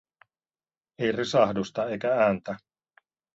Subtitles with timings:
[0.99, 2.57] Ei risahdusta eikä ääntä.